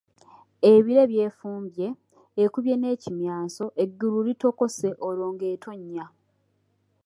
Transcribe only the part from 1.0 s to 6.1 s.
byefumbye, ekubye n’ekimyanso, eggulu litokose, olwo ng’etonnya."